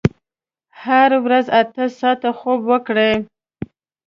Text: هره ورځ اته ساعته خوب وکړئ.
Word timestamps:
هره 0.83 1.17
ورځ 1.25 1.45
اته 1.59 1.83
ساعته 1.99 2.29
خوب 2.37 2.59
وکړئ. 2.69 3.13